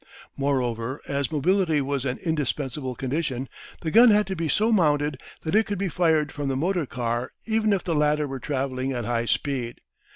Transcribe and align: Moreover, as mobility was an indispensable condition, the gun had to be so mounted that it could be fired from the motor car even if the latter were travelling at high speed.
Moreover, 0.35 0.99
as 1.07 1.31
mobility 1.31 1.79
was 1.79 2.05
an 2.05 2.17
indispensable 2.25 2.95
condition, 2.95 3.47
the 3.81 3.91
gun 3.91 4.09
had 4.09 4.25
to 4.25 4.35
be 4.35 4.47
so 4.49 4.71
mounted 4.71 5.21
that 5.43 5.53
it 5.53 5.67
could 5.67 5.77
be 5.77 5.89
fired 5.89 6.31
from 6.31 6.47
the 6.47 6.57
motor 6.57 6.87
car 6.87 7.33
even 7.45 7.71
if 7.71 7.83
the 7.83 7.93
latter 7.93 8.27
were 8.27 8.39
travelling 8.39 8.93
at 8.93 9.05
high 9.05 9.25
speed. 9.25 9.77